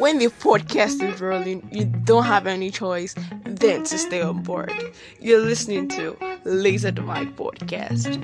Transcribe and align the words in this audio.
when 0.00 0.18
the 0.18 0.26
podcast 0.26 1.02
is 1.02 1.20
rolling, 1.20 1.68
you 1.70 1.84
don't 1.84 2.24
have 2.24 2.46
any 2.46 2.70
choice 2.70 3.14
than 3.44 3.84
to 3.84 3.98
stay 3.98 4.22
on 4.22 4.42
board. 4.42 4.72
You're 5.20 5.40
listening 5.40 5.88
to 5.90 6.16
Laser 6.44 6.90
the 6.90 7.02
Mic 7.02 7.36
Podcast. 7.36 8.16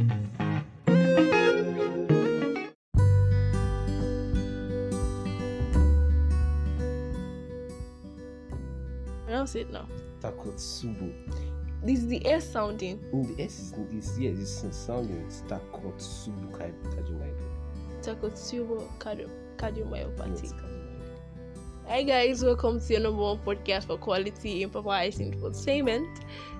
Pronounce 9.24 9.54
it 9.56 9.70
now. 9.72 9.86
Takotsubo. 10.20 11.12
This 11.82 12.00
is 12.00 12.06
the 12.08 12.24
S 12.26 12.50
sounding. 12.52 12.98
Mm, 13.12 13.36
The 13.36 13.44
S 13.44 13.72
is, 13.92 14.08
is 14.10 14.18
yeah, 14.18 14.30
it's 14.30 14.76
sounding. 14.76 15.22
It's 15.26 15.42
Takotsubo 15.42 16.50
Kajumaipo. 16.52 17.46
Takotsubo 18.02 18.86
cardio- 18.98 19.30
cardiomyopathy. 19.56 20.44
Yes. 20.44 20.75
Hi 21.88 22.02
guys, 22.02 22.42
welcome 22.44 22.80
to 22.80 22.92
your 22.92 23.02
number 23.02 23.22
one 23.22 23.38
podcast 23.38 23.86
for 23.86 23.96
quality 23.96 24.62
improvised 24.62 25.20
entertainment. 25.20 26.08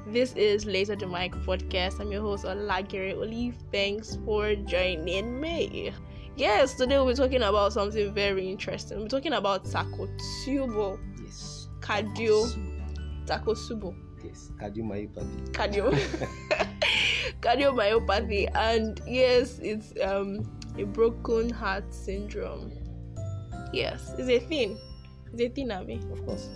This 0.07 0.33
is 0.35 0.65
Laser 0.65 0.97
the 0.97 1.07
Mic 1.07 1.33
podcast. 1.45 2.01
I'm 2.01 2.13
your 2.13 2.23
host 2.23 2.45
Olagere 2.45 3.17
Olive. 3.17 3.55
Thanks 3.73 4.19
for 4.25 4.55
joining 4.55 5.41
me. 5.41 5.93
Yes, 6.37 6.75
today 6.75 6.97
we'll 6.99 7.09
be 7.09 7.15
talking 7.15 7.43
about 7.43 7.73
something 7.73 8.13
very 8.15 8.49
interesting. 8.49 9.01
We're 9.01 9.09
talking 9.09 9.33
about 9.33 9.65
Takotsubo 9.65 10.99
Yes. 11.25 11.69
cardio 11.81 12.47
Subo. 12.47 13.27
Takotsubo 13.27 13.95
Yes. 14.25 14.51
Kajumaipo. 14.61 15.23
cardio 15.53 15.91
cardiomyopathy 17.41 18.49
and 18.55 19.01
yes 19.07 19.59
it's 19.63 19.93
um 20.03 20.43
a 20.79 20.85
broken 20.85 21.51
heart 21.51 21.93
syndrome 21.93 22.71
yes 23.73 24.13
it's 24.19 24.29
a 24.29 24.39
thing 24.49 24.77
thing 25.55 25.71
Abi. 25.71 26.01
Of 26.13 26.25
course. 26.27 26.49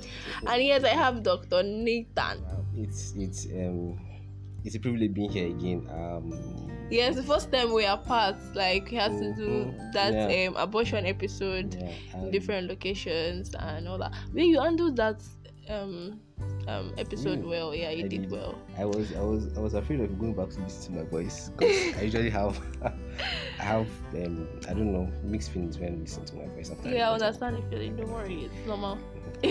and 0.47 0.63
yes 0.63 0.85
i 0.85 0.89
have 0.91 1.23
dr 1.23 1.63
nathan 1.63 2.43
Wow. 2.43 2.65
It's 2.77 3.12
it's 3.17 3.47
um 3.47 3.99
it's 4.65 4.75
a 4.75 4.81
privilege 4.81 5.12
being 5.15 5.31
here 5.31 5.49
again. 5.49 5.89
Um 5.91 6.33
yes 6.91 7.15
the 7.17 7.23
first 7.23 7.51
time 7.53 7.73
we 7.73 7.85
are 7.85 7.99
part 7.99 8.37
like 8.55 8.91
we 8.91 8.97
had 8.97 9.12
to 9.19 9.35
do 9.35 9.49
Mhm. 9.49 9.93
that 9.93 10.12
Yeah. 10.15 10.49
um 10.49 10.57
abortion 10.57 11.07
episode 11.07 11.75
yeah, 11.75 11.91
in 12.15 12.25
um, 12.25 12.31
different 12.31 12.69
locations 12.69 13.55
and 13.55 13.87
all 13.89 13.99
that 13.99 14.15
where 14.33 14.45
you 14.45 14.61
undo 14.61 14.91
that 14.93 15.23
um 15.69 16.19
um 16.69 16.92
episode 16.98 17.42
Mm, 17.42 17.48
well 17.48 17.75
yeah 17.75 17.91
you 17.91 18.05
I 18.05 18.08
did 18.08 18.22
did. 18.22 18.30
well 18.30 18.58
I 18.78 18.84
was 18.84 19.12
I 19.14 19.20
was 19.20 19.56
I 19.56 19.61
was 19.61 19.75
afraid 19.75 20.00
of 20.00 20.19
going 20.19 20.34
back 20.34 20.48
to 20.50 20.61
listen 20.61 20.94
to 20.94 21.00
my 21.03 21.08
voice 21.08 21.50
because 21.50 21.97
I 21.97 22.03
usually 22.03 22.30
have 22.30 22.61
I 23.58 23.62
have 23.62 23.88
um 24.14 24.48
I 24.69 24.72
don't 24.72 24.92
know 24.92 25.11
mixed 25.22 25.50
feelings 25.50 25.78
when 25.78 25.94
I 25.94 25.97
listen 25.97 26.25
to 26.25 26.36
my 26.36 26.47
voice 26.55 26.70
after 26.70 26.88
Yeah, 26.88 27.11
I 27.11 27.14
understand 27.14 27.56
the 27.58 27.62
feeling. 27.70 27.97
Don't 27.97 28.11
worry, 28.11 28.44
it's 28.44 28.66
normal. 28.66 28.98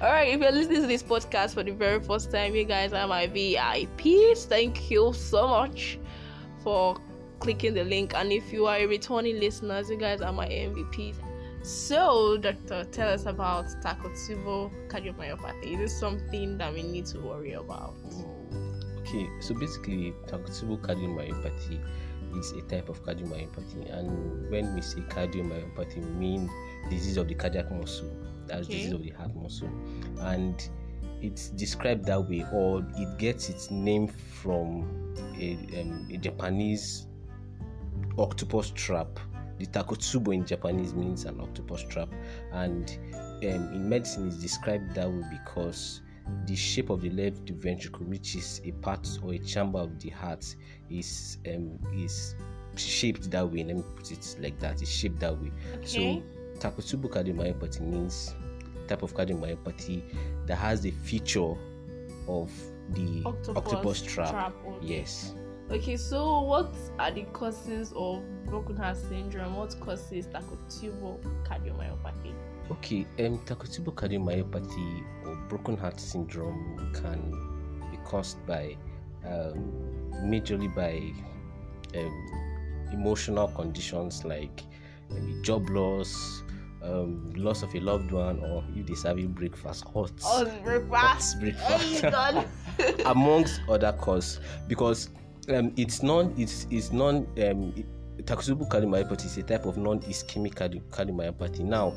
All 0.00 0.10
right, 0.12 0.28
if 0.28 0.40
you're 0.40 0.52
listening 0.52 0.82
to 0.82 0.86
this 0.88 1.02
podcast 1.02 1.54
for 1.54 1.62
the 1.62 1.72
very 1.72 2.00
first 2.00 2.30
time, 2.30 2.54
you 2.54 2.64
guys 2.64 2.92
are 2.92 3.06
my 3.08 3.26
VIPs. 3.26 4.44
Thank 4.46 4.90
you 4.90 5.12
so 5.12 5.48
much 5.48 5.98
for 6.62 6.96
clicking 7.40 7.74
the 7.74 7.84
link. 7.84 8.14
And 8.14 8.32
if 8.32 8.52
you 8.52 8.66
are 8.66 8.76
a 8.76 8.86
returning 8.86 9.40
listener, 9.40 9.82
you 9.88 9.96
guys 9.96 10.20
are 10.20 10.32
my 10.32 10.46
MVPs. 10.46 11.16
So, 11.64 12.36
doctor, 12.36 12.84
tell 12.92 13.08
us 13.08 13.24
about 13.24 13.64
Takotsubo 13.82 14.70
cardiomyopathy. 14.88 15.72
Is 15.72 15.78
this 15.78 15.98
something 15.98 16.58
that 16.58 16.74
we 16.74 16.82
need 16.82 17.06
to 17.06 17.20
worry 17.20 17.54
about? 17.54 17.94
Okay, 18.98 19.26
so 19.40 19.54
basically, 19.54 20.12
Takotsubo 20.26 20.78
cardiomyopathy 20.82 21.80
is 22.38 22.52
a 22.52 22.60
type 22.62 22.90
of 22.90 23.02
cardiomyopathy, 23.02 23.90
and 23.98 24.50
when 24.50 24.74
we 24.74 24.82
say 24.82 25.00
cardiomyopathy, 25.08 26.04
we 26.04 26.10
mean 26.10 26.50
disease 26.90 27.16
of 27.16 27.28
the 27.28 27.34
cardiac 27.34 27.72
muscle, 27.72 28.14
that's 28.46 28.66
Okay. 28.66 28.76
disease 28.76 28.92
of 28.92 29.02
the 29.02 29.10
heart 29.10 29.34
muscle, 29.34 29.70
and 30.20 30.68
it's 31.22 31.48
described 31.48 32.04
that 32.04 32.28
way, 32.28 32.44
or 32.52 32.84
it 32.98 33.18
gets 33.18 33.48
its 33.48 33.70
name 33.70 34.06
from 34.06 34.84
a, 35.38 35.80
um, 35.80 36.08
a 36.12 36.18
Japanese 36.18 37.06
octopus 38.18 38.70
trap. 38.70 39.18
The 39.58 39.66
takotsubo 39.66 40.34
in 40.34 40.44
Japanese 40.44 40.94
means 40.94 41.24
an 41.24 41.40
octopus 41.40 41.84
trap, 41.84 42.08
and 42.52 42.98
um, 43.38 43.42
in 43.42 43.88
medicine, 43.88 44.26
it's 44.26 44.36
described 44.36 44.94
that 44.94 45.08
way 45.10 45.22
because 45.30 46.00
the 46.46 46.56
shape 46.56 46.90
of 46.90 47.02
the 47.02 47.10
left 47.10 47.48
ventricle, 47.50 48.06
which 48.06 48.34
is 48.34 48.60
a 48.64 48.72
part 48.72 49.06
or 49.22 49.34
a 49.34 49.38
chamber 49.38 49.78
of 49.78 49.98
the 50.00 50.10
heart, 50.10 50.54
is 50.90 51.38
um, 51.48 51.78
is 51.94 52.34
shaped 52.76 53.30
that 53.30 53.48
way. 53.48 53.64
Let 53.64 53.76
me 53.76 53.84
put 53.96 54.10
it 54.10 54.36
like 54.40 54.58
that. 54.60 54.82
It's 54.82 54.90
shaped 54.90 55.20
that 55.20 55.40
way. 55.40 55.52
Okay. 55.76 56.22
So 56.56 56.68
Takotsubo 56.70 57.10
cardiomyopathy 57.10 57.80
means 57.80 58.34
type 58.88 59.02
of 59.02 59.14
cardiomyopathy 59.14 60.02
that 60.46 60.56
has 60.56 60.80
the 60.80 60.90
feature 60.90 61.54
of 62.28 62.52
the 62.90 63.22
octopus, 63.24 64.02
trap. 64.02 64.52
okay. 64.66 64.86
Yes. 64.86 65.34
Okay, 65.70 65.96
so 65.96 66.40
what 66.42 66.74
are 66.98 67.10
the 67.10 67.22
causes 67.32 67.92
of 67.96 68.22
broken 68.46 68.76
heart 68.76 68.96
syndrome? 68.96 69.56
What 69.56 69.74
causes 69.80 70.26
Takotsubo 70.26 71.18
cardiomyopathy? 71.44 72.34
Okay, 72.70 73.06
um, 73.20 73.38
Takotsubo 73.46 73.92
cardiomyopathy 73.94 75.02
or 75.26 75.36
broken 75.48 75.76
heart 75.76 75.98
syndrome 75.98 76.90
can 76.94 77.30
be 77.90 77.96
caused 78.04 78.44
by 78.46 78.76
um, 79.26 79.72
majorly 80.24 80.72
by 80.74 81.00
um, 81.98 82.90
emotional 82.92 83.48
conditions 83.48 84.22
like 84.24 84.62
maybe 85.10 85.40
job 85.42 85.68
loss, 85.70 86.42
um, 86.82 87.32
loss 87.36 87.62
of 87.62 87.74
a 87.74 87.80
loved 87.80 88.12
one, 88.12 88.38
or 88.44 88.62
if 88.76 88.86
they're 88.86 88.96
serving 88.96 89.28
breakfast, 89.28 89.84
hot, 89.88 90.12
Oh, 90.24 90.44
hot 90.46 90.62
breakfast. 90.62 91.40
breakfast. 91.40 92.04
Hey, 92.76 93.02
amongst 93.06 93.60
other 93.68 93.92
causes 93.92 94.40
because 94.66 95.08
um, 95.50 95.72
it's 95.76 96.02
non 96.02 96.34
it's 96.36 96.66
it's 96.70 96.92
non 96.92 97.26
um, 97.38 97.72
Takotsubo 98.22 98.68
cardiomyopathy 98.68 99.26
is 99.26 99.36
a 99.38 99.42
type 99.42 99.66
of 99.66 99.76
non-ischemic 99.76 100.54
cardi- 100.54 100.80
cardiomyopathy. 100.90 101.60
Now, 101.60 101.88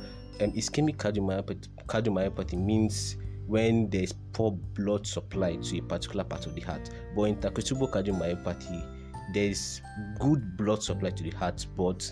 um, 0.42 0.52
ischemic 0.54 0.98
cardiomyopathy, 0.98 1.68
cardiomyopathy 1.88 2.58
means 2.58 3.18
when 3.46 3.90
there's 3.90 4.14
poor 4.34 4.52
blood 4.52 5.08
supply 5.08 5.56
to 5.56 5.78
a 5.78 5.82
particular 5.82 6.24
part 6.24 6.46
of 6.46 6.56
the 6.56 6.62
heart. 6.62 6.90
But 7.16 7.24
in 7.24 7.36
Takotsubo 7.38 7.92
cardiomyopathy, 7.92 9.34
there's 9.34 9.82
good 10.20 10.58
blood 10.58 10.84
supply 10.84 11.12
to 11.12 11.24
the 11.24 11.32
heart, 11.32 11.66
but 11.78 12.12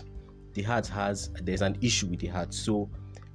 the 0.54 0.62
heart 0.62 0.86
has 0.86 1.30
there's 1.42 1.62
an 1.62 1.76
issue 1.82 2.06
with 2.06 2.20
the 2.20 2.28
heart. 2.28 2.54
So 2.54 2.88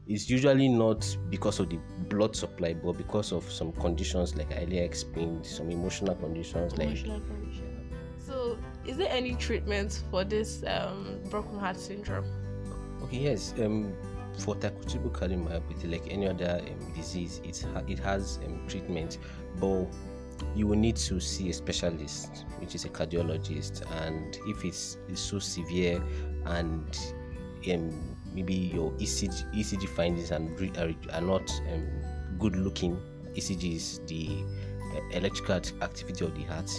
it's 0.08 0.30
usually 0.30 0.68
not 0.68 1.06
because 1.30 1.60
of 1.60 1.70
the 1.70 1.80
blood 2.10 2.36
supply, 2.36 2.74
but 2.74 2.94
because 2.94 3.32
of 3.32 3.50
some 3.52 3.72
conditions 3.74 4.36
like 4.36 4.48
earlier 4.58 4.84
explained, 4.84 5.46
some 5.46 5.70
emotional 5.70 6.16
conditions 6.16 6.78
like 6.78 6.88
Emotional 6.88 7.20
condition. 7.22 7.51
Is 8.86 8.98
there 8.98 9.10
any 9.10 9.36
treatment 9.36 10.02
for 10.10 10.24
this 10.24 10.64
um, 10.66 11.20
broken 11.30 11.60
heart 11.60 11.78
syndrome? 11.78 12.26
Okay, 13.04 13.18
yes. 13.18 13.54
Um, 13.60 13.94
for 14.40 14.56
Takotsubo 14.56 15.12
cardiomyopathy, 15.12 15.92
like 15.92 16.08
any 16.10 16.28
other 16.28 16.62
um, 16.62 16.94
disease, 16.94 17.42
it 17.44 17.66
ha- 17.74 17.84
it 17.88 18.00
has 18.00 18.40
um, 18.46 18.66
treatment, 18.68 19.18
but 19.60 19.88
you 20.56 20.68
will 20.68 20.78
need 20.78 20.96
to 20.96 21.20
see 21.20 21.50
a 21.50 21.54
specialist, 21.54 22.46
which 22.60 22.76
is 22.76 22.86
a 22.86 22.90
cardiologist, 22.90 23.84
and 24.04 24.38
if 24.48 24.66
it's, 24.66 24.98
it's 25.08 25.22
so 25.22 25.40
severe 25.40 26.02
and 26.46 26.98
um, 27.72 28.18
maybe 28.34 28.54
your 28.54 28.92
ECG, 28.94 29.54
ECG 29.54 29.88
findings 29.90 30.32
and 30.32 30.50
are, 30.78 30.94
are 31.14 31.22
not 31.22 31.50
um, 31.72 31.88
good 32.40 32.56
looking, 32.56 33.00
ECG 33.34 33.76
is 33.76 34.02
the 34.08 34.30
uh, 34.96 35.18
electrical 35.18 35.56
activity 35.56 36.26
of 36.26 36.34
the 36.36 36.44
heart, 36.44 36.72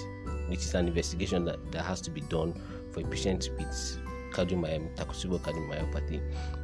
which 0.49 0.61
is 0.61 0.75
an 0.75 0.89
investigation 0.89 1.45
that, 1.45 1.73
that 1.73 1.83
has 1.85 2.01
to 2.03 2.11
be 2.11 2.21
done 2.23 2.55
for 2.91 3.01
a 3.01 3.05
patient 3.05 3.51
with 3.59 3.99
cardiomyopathy, 4.33 5.41
cardiomyopathy. 5.41 6.21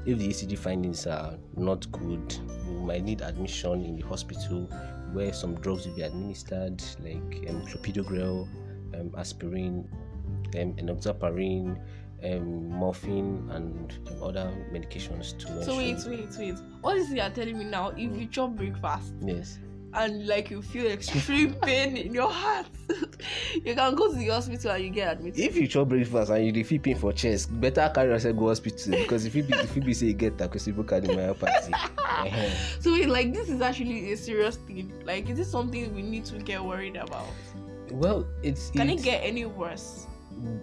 If 0.07 0.19
the 0.19 0.29
ECG 0.29 0.59
findings 0.59 1.07
are 1.07 1.39
not 1.57 1.91
good, 1.93 2.35
you 2.67 2.81
might 2.81 3.05
need 3.05 3.21
admission 3.21 3.85
in 3.85 3.97
the 3.97 4.07
hospital 4.07 4.69
where 5.13 5.33
some 5.33 5.55
drugs 5.57 5.87
will 5.87 5.95
be 5.95 6.03
administered, 6.03 6.83
like 7.01 7.49
um, 7.49 7.65
clopidogrel, 7.67 8.49
um, 8.95 9.13
aspirin, 9.17 9.89
um, 10.59 10.75
enoxaparin, 10.75 11.79
um, 12.25 12.69
morphine, 12.71 13.49
and 13.53 13.95
other 14.23 14.53
medications 14.73 15.39
to 15.39 15.65
So, 15.65 15.77
wait, 15.77 15.99
wait, 16.07 16.29
wait. 16.39 16.59
What 16.81 16.97
is 16.97 17.11
it 17.11 17.17
you're 17.17 17.31
telling 17.31 17.59
me 17.59 17.65
now? 17.65 17.91
If 17.91 18.17
you 18.17 18.27
chop 18.27 18.57
breakfast 18.57 19.15
Yes. 19.23 19.59
And 19.95 20.27
like 20.27 20.51
you 20.51 20.63
feel 20.63 20.87
extreme 20.91 21.55
pain 21.63 21.97
in 21.97 22.13
your 22.15 22.31
heart, 22.31 22.67
you 23.65 23.75
can 23.75 23.95
go 23.95 24.11
to 24.11 24.17
the 24.19 24.29
hospital 24.29 24.73
and 24.73 24.85
you 24.85 24.91
get 24.91 25.13
admitted. 25.17 25.39
If 25.39 25.57
you 25.57 25.67
chop 25.69 25.89
breakfast 25.89 26.31
and 26.31 26.45
you 26.45 26.53
dey 26.53 26.63
feel 26.63 26.81
pain 26.81 26.97
for 26.97 27.13
chest, 27.13 27.49
better 27.61 27.91
carry 27.95 28.11
yourself 28.11 28.37
go 28.37 28.49
hospital 28.49 28.99
because 28.99 29.25
if 29.25 29.35
you 29.35 29.43
be 29.43 29.55
if 29.55 29.75
you 29.77 29.83
be 29.83 29.95
say 29.95 30.07
you 30.07 30.13
get 30.15 30.37
Takotsubo 30.37 30.85
cardiomyopathy, 30.85 31.73
So 32.81 32.93
wait, 32.93 33.09
like 33.09 33.33
this 33.33 33.49
is 33.49 33.61
actually 33.61 34.13
a 34.13 34.17
serious 34.17 34.57
thing. 34.57 34.93
Like, 35.05 35.29
is 35.31 35.39
this 35.39 35.51
something 35.51 35.95
we 35.95 36.03
need 36.03 36.25
to 36.27 36.39
get 36.39 36.65
worried 36.65 36.97
about? 36.97 37.29
well, 37.91 38.27
it's 38.43 38.71
Can 38.71 38.91
it 38.91 39.03
get 39.03 39.23
any 39.25 39.47
worse? 39.47 40.08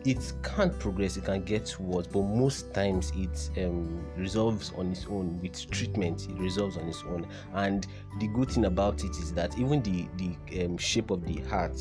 It 0.05 0.33
can't 0.43 0.77
progress, 0.79 1.17
it 1.17 1.25
can 1.25 1.43
get 1.43 1.77
worse, 1.79 2.07
but 2.07 2.21
most 2.23 2.73
times 2.73 3.11
it 3.15 3.49
um, 3.65 4.05
resolves 4.15 4.71
on 4.77 4.91
its 4.91 5.05
own 5.09 5.39
with 5.41 5.69
treatment. 5.71 6.27
It 6.29 6.37
resolves 6.37 6.77
on 6.77 6.87
its 6.87 7.03
own, 7.07 7.27
and 7.53 7.85
the 8.19 8.27
good 8.27 8.51
thing 8.51 8.65
about 8.65 9.03
it 9.03 9.11
is 9.11 9.33
that 9.33 9.57
even 9.57 9.81
the 9.83 10.07
the 10.17 10.65
um, 10.65 10.77
shape 10.77 11.11
of 11.11 11.25
the 11.25 11.41
heart, 11.49 11.79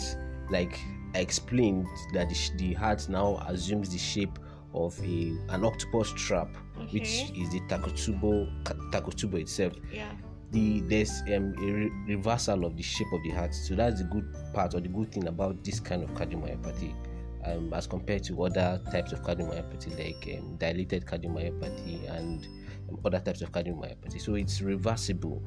like 0.50 0.79
I 1.14 1.19
explained, 1.19 1.87
that 2.12 2.29
the, 2.29 2.50
the 2.56 2.73
heart 2.75 3.08
now 3.08 3.37
assumes 3.49 3.91
the 3.91 3.99
shape 3.99 4.38
of 4.75 4.99
a 5.05 5.37
an 5.50 5.64
octopus 5.64 6.12
trap, 6.14 6.49
Okay. 6.76 6.99
which 6.99 7.31
is 7.38 7.50
the 7.52 7.61
Takotsubo 7.69 8.50
Takotsubo 8.91 9.35
itself 9.41 9.73
Yeah. 9.93 10.11
the 10.50 10.81
there's 10.81 11.23
um, 11.29 11.55
a 11.58 11.73
re- 11.73 11.91
reversal 12.08 12.64
of 12.64 12.76
the 12.76 12.82
shape 12.82 13.06
of 13.12 13.23
the 13.23 13.31
heart 13.31 13.55
so 13.55 13.76
that's 13.76 13.99
the 14.00 14.05
good 14.08 14.25
part 14.52 14.75
or 14.75 14.81
the 14.81 14.88
good 14.88 15.12
thing 15.12 15.29
about 15.29 15.62
this 15.62 15.79
kind 15.79 16.02
of 16.02 16.11
cardiomyopathy 16.14 16.93
um, 17.46 17.73
as 17.73 17.87
compared 17.87 18.23
to 18.25 18.43
other 18.44 18.81
types 18.91 19.12
of 19.12 19.23
cardiomyopathy 19.23 19.99
like 19.99 20.38
um, 20.38 20.56
dilated 20.56 21.05
cardiomyopathy 21.05 22.11
and 22.17 22.46
um, 22.88 22.99
other 23.05 23.20
types 23.20 23.43
of 23.43 23.52
cardiomyopathy 23.52 24.20
so 24.20 24.35
it's 24.35 24.61
reversible. 24.61 25.43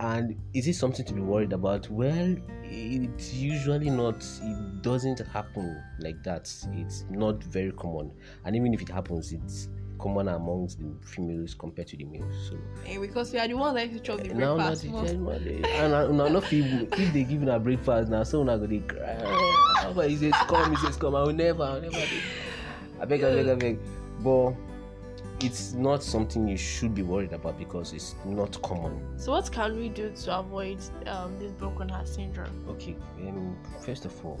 And 0.00 0.36
is 0.54 0.66
it 0.66 0.74
something 0.74 1.04
to 1.06 1.14
be 1.14 1.20
worried 1.20 1.52
about? 1.52 1.88
Well 1.88 2.36
it's 2.64 3.32
usually 3.32 3.90
not. 3.90 4.24
It 4.42 4.82
doesn't 4.82 5.20
happen 5.28 5.80
like 6.00 6.22
that. 6.24 6.52
It's 6.72 7.04
not 7.10 7.42
very 7.44 7.70
common. 7.72 8.10
And 8.44 8.56
even 8.56 8.74
if 8.74 8.82
it 8.82 8.88
happens 8.88 9.32
it's 9.32 9.68
common 9.98 10.28
amongst 10.28 10.78
the 10.78 10.86
females 11.06 11.54
compared 11.54 11.88
to 11.88 11.96
the 11.96 12.04
males 12.04 12.48
so. 12.50 12.56
And 12.86 13.00
because 13.02 13.32
we 13.32 13.38
are 13.38 13.48
the 13.48 13.54
ones 13.54 13.74
that 13.76 13.88
used 13.90 14.04
to 14.04 14.10
chop 14.12 14.22
the 14.22 14.30
eh, 14.30 14.32
eh. 14.32 14.34
ah, 14.34 14.38
now 14.38 14.56
not 14.56 14.66
breakfast 14.66 14.82
the 14.82 14.88
most. 14.90 15.10
January. 15.12 15.64
and 15.64 15.94
I 15.94 16.04
una 16.04 16.30
no 16.30 16.40
fit 16.40 16.64
if 16.98 17.12
they 17.12 17.24
give 17.24 17.42
una 17.42 17.58
breakfast 17.58 18.10
now 18.10 18.22
so 18.22 18.40
una 18.42 18.58
go 18.58 18.66
dey 18.66 18.80
cry. 18.80 19.16
Ah, 19.24 19.82
how 19.82 19.90
about 19.90 20.08
he 20.10 20.16
says 20.16 20.32
come 20.48 20.70
he 20.70 20.76
says 20.76 20.96
come. 20.96 21.14
I 21.14 21.22
will 21.22 21.32
never 21.32 21.62
i 21.62 21.74
will 21.74 21.80
never 21.82 21.96
do 21.96 22.20
abeg 23.00 23.20
abeg 23.20 23.46
abeg. 23.58 23.78
But 24.22 24.54
it's 25.44 25.72
not 25.74 26.02
something 26.02 26.46
you 26.48 26.56
should 26.56 26.94
be 26.94 27.02
worried 27.02 27.32
about 27.32 27.58
because 27.58 27.92
it's 27.92 28.14
not 28.24 28.60
common. 28.62 29.00
So 29.18 29.32
what 29.32 29.50
can 29.50 29.76
we 29.76 29.88
do 29.88 30.10
to 30.22 30.38
avoid 30.38 30.78
um, 31.06 31.36
this 31.38 31.52
broken 31.52 31.88
heart 31.88 32.08
syndrome? 32.08 32.64
okay 32.68 32.96
um, 33.26 33.56
first 33.80 34.04
of 34.04 34.24
all 34.24 34.40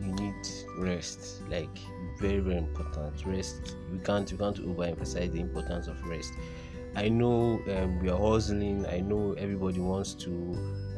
you 0.00 0.12
need 0.12 0.34
rest 0.78 1.42
like 1.48 1.78
very 2.18 2.40
very 2.40 2.58
important. 2.58 3.24
Rest 3.26 3.76
we 3.92 3.98
can't 3.98 4.30
we 4.30 4.38
can't 4.38 4.56
overemphasize 4.56 5.32
the 5.32 5.40
importance 5.40 5.86
of 5.86 6.02
rest. 6.06 6.32
I 6.96 7.08
know 7.08 7.60
um, 7.68 8.00
we 8.00 8.10
are 8.10 8.18
hustling. 8.18 8.86
I 8.86 9.00
know 9.00 9.34
everybody 9.34 9.80
wants 9.80 10.14
to 10.14 10.30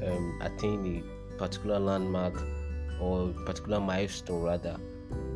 um, 0.07 0.39
attain 0.41 1.05
a 1.05 1.37
particular 1.39 1.79
landmark 1.79 2.43
or 3.01 3.29
particular 3.45 3.81
milestone 3.81 4.43
rather 4.43 4.79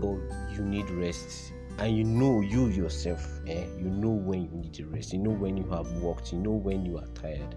but 0.00 0.16
you 0.52 0.64
need 0.64 0.88
rest. 0.90 1.52
And 1.78 1.96
you 1.96 2.04
know 2.04 2.40
you 2.40 2.68
yourself 2.68 3.26
eh, 3.46 3.66
you 3.78 3.90
know 3.90 4.10
when 4.10 4.44
you 4.44 4.50
need 4.50 4.72
to 4.74 4.86
rest. 4.86 5.12
You 5.12 5.18
know 5.18 5.30
when 5.30 5.56
you 5.56 5.64
have 5.70 5.90
worked. 6.00 6.32
You 6.32 6.38
know 6.38 6.52
when 6.52 6.86
you 6.86 6.96
are 6.98 7.06
tired. 7.08 7.54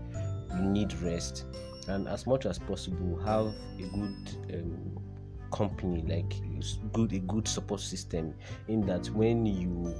You 0.55 0.63
need 0.63 0.93
rest. 1.01 1.45
And 1.87 2.07
as 2.07 2.27
much 2.27 2.45
as 2.45 2.59
possible 2.59 3.17
have 3.23 3.47
a 3.47 3.87
good 3.93 4.55
um, 4.55 4.99
company 5.51 6.03
like 6.07 6.33
good 6.93 7.13
a 7.13 7.19
good 7.19 7.47
support 7.47 7.79
system 7.79 8.33
in 8.67 8.85
that 8.85 9.07
when 9.09 9.45
you 9.45 9.93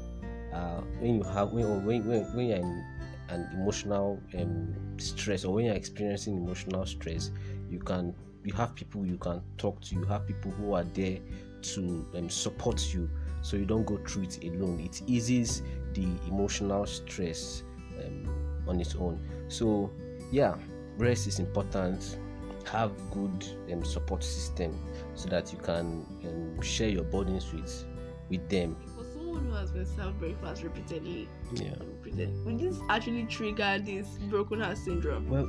uh 0.54 0.82
when 1.00 1.16
you 1.16 1.24
have 1.24 1.52
when 1.52 1.86
when 1.86 2.06
when, 2.08 2.36
when 2.36 2.48
you're 2.48 2.58
in 2.58 2.86
an 3.30 3.48
emotional 3.54 4.20
um, 4.40 4.74
stress 4.98 5.46
or 5.46 5.54
when 5.54 5.66
you're 5.66 5.76
experiencing 5.76 6.36
emotional 6.36 6.86
stress 6.86 7.32
you 7.70 7.78
can 7.78 8.14
you 8.44 8.54
have 8.54 8.74
people 8.74 9.06
you 9.06 9.18
can 9.18 9.42
talk 9.58 9.80
to 9.82 9.96
you 9.96 10.04
have 10.06 10.26
people 10.26 10.50
who 10.52 10.74
are 10.74 10.84
there 10.96 11.20
to 11.62 12.08
um, 12.16 12.30
support 12.30 12.94
you 12.94 13.10
so 13.42 13.58
you 13.58 13.66
don't 13.66 13.86
go 13.86 13.98
through 13.98 14.24
it 14.24 14.44
alone. 14.44 14.80
It 14.80 15.02
eases 15.08 15.62
the 15.94 16.08
emotional 16.28 16.86
stress 16.86 17.64
um, 18.04 18.64
on 18.68 18.80
its 18.80 18.96
own. 18.96 19.20
So 19.48 19.92
yeah 20.32 20.56
rest 20.98 21.28
is 21.28 21.40
important 21.40 22.20
have 22.68 22.92
good 23.12 23.46
um, 23.72 23.84
support 23.84 24.24
system 24.24 24.78
so 25.16 25.30
that 25.30 25.52
you 25.52 25.60
can 25.60 26.06
um, 26.26 26.62
share 26.62 26.90
your 26.90 27.04
burdens 27.04 27.52
with 27.54 27.86
with 28.30 28.48
them. 28.50 28.76
For 28.96 29.04
someone 29.06 29.46
who 29.46 29.54
has 29.54 29.72
been 29.72 29.86
served 29.86 30.20
breakfast 30.20 30.64
repeatedly, 30.64 31.28
yeah. 31.54 31.74
repeatedly, 31.80 32.42
would 32.44 32.60
this 32.60 32.78
actually 32.90 33.26
trigger 33.26 33.80
this 33.84 34.08
broken 34.30 34.62
heart 34.62 34.78
syndrome? 34.78 35.28
well 35.30 35.48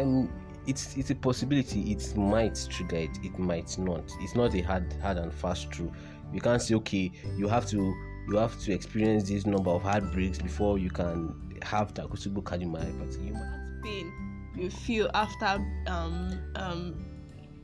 um 0.00 0.30
it's 0.66 0.96
it's 0.96 1.10
a 1.10 1.14
possibility. 1.14 1.90
It 1.90 2.16
might 2.16 2.66
trigger 2.70 2.96
it. 2.96 3.18
It 3.22 3.38
might 3.38 3.76
not. 3.78 4.04
It's 4.20 4.34
not 4.36 4.54
a 4.54 4.60
hard 4.60 4.94
hard 5.02 5.18
and 5.18 5.32
fast 5.32 5.78
rule 5.78 5.92
you 6.32 6.40
can't 6.40 6.62
say 6.62 6.74
okay 6.74 7.10
you 7.36 7.46
have 7.46 7.66
to 7.68 7.94
you 8.28 8.36
have 8.36 8.58
to 8.60 8.72
experience 8.72 9.28
this 9.28 9.46
number 9.46 9.70
of 9.70 9.82
heartbreaks 9.82 10.38
before 10.38 10.78
you 10.78 10.90
can 10.90 11.34
have 11.62 11.92
Takotsubo 11.92 12.42
cardiomyopathy. 12.42 13.26
You 13.26 13.34
Heart 13.34 13.82
pain 13.82 14.12
you 14.56 14.70
feel 14.70 15.10
after 15.14 15.46
um 15.86 16.38
um 16.56 17.04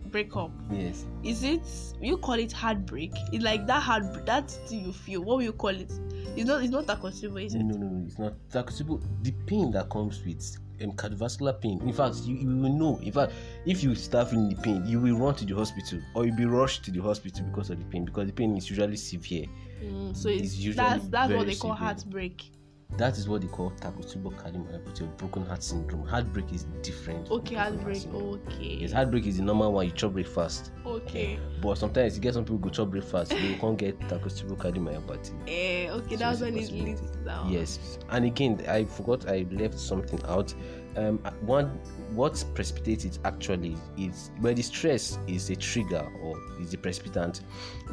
breakup 0.06 0.50
yes 0.70 1.05
is 1.23 1.43
it 1.44 1.61
you 2.00 2.17
call 2.17 2.35
it 2.35 2.50
heartbreak 2.50 3.12
it's 3.32 3.44
like 3.44 3.67
that 3.67 3.82
heart 3.82 4.25
that 4.25 4.50
thing 4.50 4.85
you 4.87 4.93
feel 4.93 5.20
what 5.23 5.37
will 5.37 5.43
you 5.44 5.52
call 5.52 5.69
it 5.69 5.93
it's 6.35 6.46
not 6.46 6.62
it's 6.62 6.70
not 6.73 6.87
takotsubo 6.87 7.44
is 7.44 7.55
it 7.55 7.58
No, 7.62 7.76
no, 7.76 7.87
no, 7.88 8.05
it's 8.06 8.19
not. 8.19 8.32
Takotsubo, 8.50 9.02
the 9.23 9.32
pain 9.46 9.70
that 9.73 9.90
comes 9.90 10.25
with 10.25 10.56
um, 10.82 10.93
cardiovascular 10.93 11.61
pain. 11.61 11.81
In 11.82 11.93
fact, 11.93 12.17
you, 12.25 12.37
you 12.37 12.46
will 12.46 12.73
know. 12.73 13.00
In 13.02 13.11
fact, 13.12 13.32
if 13.67 13.82
you 13.82 13.94
start 13.96 14.31
feeling 14.31 14.49
the 14.49 14.55
pain, 14.62 14.87
you 14.87 15.00
will 15.00 15.17
run 15.19 15.35
to 15.35 15.44
the 15.44 15.55
hospital 15.55 15.99
or 16.14 16.25
you'll 16.26 16.37
be 16.37 16.44
rushed 16.46 16.85
to 16.85 16.90
the 16.93 17.00
hospital 17.02 17.44
because 17.46 17.70
of 17.70 17.79
the 17.79 17.85
pain 17.87 18.05
because 18.05 18.26
the 18.29 18.32
pain 18.32 18.56
is 18.56 18.70
usually 18.70 18.96
severe. 18.96 19.46
Mm, 19.82 20.14
so 20.17 20.29
it's, 20.29 20.43
It's 20.43 20.56
usually 20.58 20.76
that's 20.76 21.08
that's 21.08 21.32
what 21.32 21.46
they 21.46 21.55
call 21.56 21.75
severe. 21.75 21.87
heartbreak 21.87 22.50
That 22.96 23.17
is 23.17 23.29
what 23.29 23.43
they 23.43 23.46
call 23.49 23.70
Takotsubo 23.73 24.32
cardiomyopathy 24.35 25.02
or 25.02 25.06
broken 25.19 25.44
heart 25.46 25.62
syndrome. 25.62 26.05
Heartbreak 26.06 26.52
is 26.52 26.64
different. 26.82 27.31
okay 27.31 27.55
heartbreak 27.55 28.02
okay 28.12 28.79
Yes, 28.81 28.93
heartbreak 28.93 29.26
is 29.26 29.37
the 29.37 29.43
normal 29.44 29.73
one 29.73 29.87
you 29.87 29.93
chop 29.93 30.14
breakfast. 30.14 30.73
okay 30.85 31.38
But 31.62 31.76
sometimes 31.79 32.17
you 32.17 32.23
get 32.23 32.35
some 32.35 32.44
people 32.44 32.58
go 32.58 32.70
chop 32.70 32.90
breakfast, 32.90 33.31
they 33.32 33.55
can't 33.61 33.76
get 33.79 33.99
Takotsubo 34.00 34.56
cardiomyopathy. 34.56 35.32
eh 35.46 35.90
okay 35.90 36.17
So 36.17 36.17
that's 36.17 36.40
when 36.40 36.56
it 36.56 36.73
leads 36.73 37.00
down 37.25 37.52
Yes, 37.52 37.99
and 38.11 38.25
again, 38.25 38.61
I 38.67 38.85
forgot 38.85 39.29
I 39.29 39.46
left 39.50 39.79
something 39.79 40.20
out. 40.26 40.52
Um, 40.96 41.19
one 41.43 41.67
what 42.14 42.43
precipitates 42.55 43.05
it 43.05 43.19
actually 43.25 43.76
is 43.96 44.32
well, 44.40 44.55
the 44.55 44.62
stress 44.62 45.19
is 45.29 45.49
a 45.50 45.55
trigger 45.55 46.05
or 46.23 46.37
is 46.61 46.70
the 46.73 46.79
precipitant. 46.79 47.43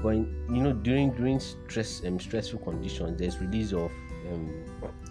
When 0.02 0.44
you 0.50 0.64
know 0.64 0.74
during 0.74 1.12
during 1.12 1.40
stress 1.40 2.04
um, 2.06 2.20
stressful 2.20 2.60
conditions, 2.62 3.20
there's 3.20 3.38
release 3.40 3.74
of 3.74 3.92
um, 4.32 4.64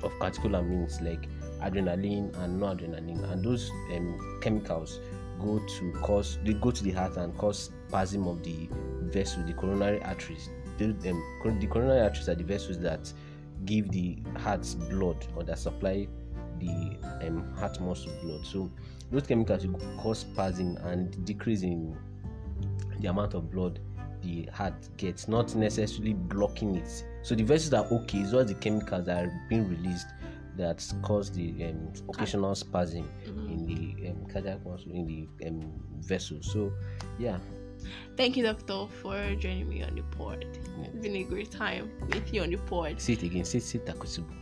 of 0.02 0.12
catecholamines 0.14 1.00
like 1.00 1.28
adrenaline 1.60 2.36
and 2.38 2.60
noradrenaline, 2.60 3.30
and 3.32 3.44
those 3.44 3.70
um, 3.94 4.38
chemicals 4.40 5.00
go 5.40 5.58
to 5.58 5.92
cause 6.00 6.38
they 6.44 6.54
go 6.54 6.70
to 6.70 6.84
the 6.84 6.90
heart 6.92 7.16
and 7.16 7.36
cause 7.36 7.70
spasm 7.88 8.26
of 8.26 8.42
the 8.42 8.68
vessel, 9.02 9.42
the 9.44 9.52
coronary 9.52 10.02
arteries. 10.02 10.48
The, 10.78 10.86
um, 11.10 11.58
the 11.60 11.66
coronary 11.66 12.00
arteries 12.00 12.28
are 12.28 12.34
the 12.34 12.44
vessels 12.44 12.78
that 12.80 13.12
give 13.64 13.90
the 13.90 14.18
heart 14.38 14.66
blood 14.90 15.26
or 15.36 15.44
that 15.44 15.58
supply 15.58 16.08
the 16.58 16.96
um, 17.26 17.54
heart 17.54 17.80
muscle 17.80 18.12
blood. 18.22 18.44
So 18.44 18.70
those 19.10 19.26
chemicals 19.26 19.66
will 19.66 19.78
cause 19.98 20.20
spasm 20.20 20.76
and 20.78 21.24
decrease 21.24 21.62
in 21.62 21.96
the 23.00 23.08
amount 23.08 23.34
of 23.34 23.50
blood 23.50 23.78
the 24.24 24.50
heart 24.52 24.74
gets, 24.96 25.28
not 25.28 25.54
necessarily 25.54 26.14
blocking 26.14 26.76
it. 26.76 27.04
So 27.22 27.34
the 27.34 27.42
vessels 27.44 27.72
are 27.74 27.84
okay, 27.86 28.18
it's 28.18 28.30
just 28.32 28.48
the 28.48 28.54
chemicals 28.54 29.06
that 29.06 29.24
are 29.24 29.46
being 29.48 29.68
released 29.68 30.06
that 30.56 30.84
cause 31.02 31.30
the 31.32 31.64
um, 31.64 31.92
occasional 32.08 32.54
spasm 32.54 33.08
Mhm. 33.26 33.50
in 33.50 33.66
the 33.66 34.10
um, 34.10 34.26
cardiac 34.26 34.64
muscle 34.64 34.92
in 34.92 35.06
the 35.06 35.48
um, 35.48 35.60
vessel. 36.00 36.38
So 36.42 36.72
yeah, 37.18 37.38
thank 38.16 38.36
you 38.36 38.44
doctor 38.44 38.86
for 39.02 39.16
joining 39.34 39.68
me 39.68 39.82
on 39.82 39.94
the 39.96 40.02
pod 40.16 40.46
Yeah. 40.78 40.86
it's 40.86 40.96
been 41.02 41.16
a 41.16 41.24
great 41.24 41.50
time 41.50 41.90
with 42.08 42.32
you 42.32 42.42
on 42.42 42.50
the 42.50 42.56
pod 42.58 43.00
say 43.00 43.14
it 43.14 43.22
again. 43.24 43.44
Say 43.44 43.58
say 43.58 43.80
Takotsubo. 43.80 44.32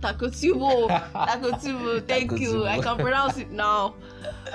Takotsubo. 0.00 0.88
Takotsubo. 1.12 2.06
Thank 2.06 2.38
you. 2.38 2.66
I 2.66 2.78
can 2.80 2.96
pronounce 2.98 3.38
it 3.38 3.50
now. 3.50 3.94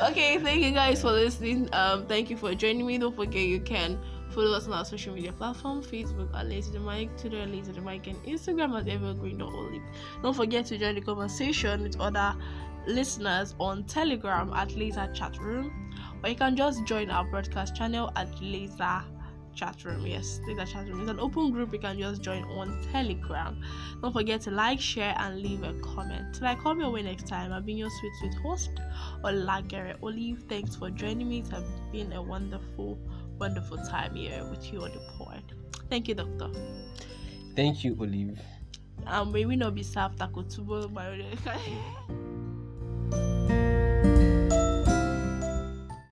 Okay, 0.01 0.38
thank 0.38 0.63
you 0.63 0.72
guys 0.72 1.01
for 1.01 1.12
listening. 1.12 1.67
Um, 1.74 2.05
thank 2.05 2.29
you 2.29 2.38
for 2.38 2.53
joining 2.55 2.86
me. 2.86 2.98
Don't 3.00 3.13
forget 3.13 3.41
you 3.41 3.60
can 3.60 4.00
follow 4.30 4.56
us 4.56 4.68
on 4.68 4.74
our 4.74 4.86
social 4.86 5.14
media 5.14 5.32
platform, 5.34 5.82
Facebook 5.82 6.34
at 6.36 6.48
Lazy 6.48 6.72
the 6.72 6.80
Mic, 6.80 7.16
Twitter 7.18 7.46
Lazy 7.46 7.72
the 7.72 7.82
Mic, 7.82 8.08
and 8.08 8.18
Instagram 8.24 8.80
at 8.80 8.88
Evergreen.olive. 8.88 9.82
Don't 10.22 10.36
forget 10.36 10.66
to 10.68 10.78
join 10.78 10.96
the 10.96 11.02
conversation 11.02 11.84
with 11.84 12.00
other 12.00 12.36
listeners 12.88 13.56
on 13.60 13.84
Telegram 13.86 14.54
at 14.54 14.76
Laser 14.76 15.12
Chat 15.14 15.38
Room, 15.40 15.94
or 16.24 16.30
you 16.30 16.36
can 16.36 16.56
just 16.56 16.86
join 16.86 17.10
our 17.10 17.26
broadcast 17.26 17.76
channel 17.76 18.12
at 18.16 18.30
Laser 18.42 19.04
Chat 19.56 19.84
Room. 19.84 20.06
Yes, 20.08 20.40
Laser 20.48 20.66
Chat 20.72 20.88
Room. 20.88 21.02
It's 21.02 21.10
an 21.10 21.20
open 21.20 21.52
group 21.52 21.74
you 21.74 21.80
can 21.80 22.00
just 22.00 22.22
join 22.22 22.44
on 22.44 22.82
Telegram. 22.92 23.62
Don't 24.02 24.14
forget 24.14 24.42
to 24.42 24.52
like, 24.52 24.80
share, 24.80 25.16
and 25.18 25.42
leave 25.42 25.64
a 25.64 25.74
comment. 25.82 26.36
Till 26.36 26.48
I 26.48 26.56
come 26.56 26.80
your 26.80 26.92
way 26.92 27.02
next 27.04 27.28
time, 27.28 27.52
I've 27.52 27.66
been 27.66 27.78
your 27.78 27.90
sweet, 27.90 28.14
sweet 28.20 28.34
host, 28.36 28.70
Olagere 29.24 29.96
Olive. 30.02 30.44
Thanks 30.48 30.76
for 30.76 30.90
joining 30.90 31.28
me. 31.28 31.40
It 31.40 31.50
has 31.50 31.64
been 31.92 32.14
a 32.14 32.22
wonderful, 32.22 32.98
wonderful 33.39 33.77
time 33.77 34.15
here 34.15 34.43
with 34.46 34.72
you 34.72 34.84
on 34.84 34.91
the 34.91 35.00
pod. 35.17 35.41
Thank 35.89 36.08
you, 36.08 36.15
doctor. 36.15 36.50
Thank 37.55 37.84
you, 37.84 37.98
Olive. 38.00 38.39
Um, 39.08 39.31
may 39.31 39.46
we 39.46 39.55
not 39.55 39.74
be 39.75 39.84
served 39.84 40.19
takotubo 40.19 40.93
by 40.93 41.08